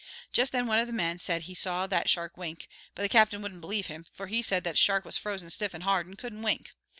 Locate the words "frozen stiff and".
5.15-5.83